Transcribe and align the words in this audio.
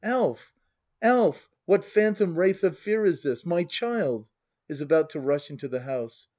Alf! 0.03 0.55
Alf! 1.03 1.47
What 1.67 1.85
phantom 1.85 2.33
wraith 2.35 2.63
Of 2.63 2.79
fear 2.79 3.05
is 3.05 3.21
this! 3.21 3.45
My 3.45 3.63
child! 3.63 4.25
[Is 4.67 4.81
about 4.81 5.11
to 5.11 5.19
rush 5.19 5.51
into 5.51 5.67
the 5.67 5.81
house. 5.81 6.27